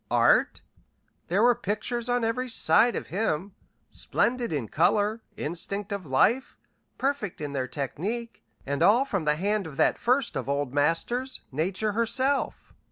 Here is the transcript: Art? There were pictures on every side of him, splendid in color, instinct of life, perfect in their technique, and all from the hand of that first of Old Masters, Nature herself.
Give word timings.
Art? 0.09 0.61
There 1.27 1.43
were 1.43 1.53
pictures 1.53 2.09
on 2.09 2.23
every 2.23 2.49
side 2.49 2.95
of 2.95 3.09
him, 3.09 3.53
splendid 3.91 4.51
in 4.51 4.67
color, 4.67 5.21
instinct 5.37 5.91
of 5.91 6.07
life, 6.07 6.57
perfect 6.97 7.39
in 7.39 7.53
their 7.53 7.67
technique, 7.67 8.43
and 8.65 8.81
all 8.81 9.05
from 9.05 9.25
the 9.25 9.35
hand 9.35 9.67
of 9.67 9.77
that 9.77 9.99
first 9.99 10.35
of 10.35 10.49
Old 10.49 10.73
Masters, 10.73 11.41
Nature 11.51 11.91
herself. 11.91 12.73